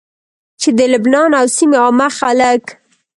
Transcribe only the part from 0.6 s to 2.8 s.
چې د لبنان او سيمي عامه خلک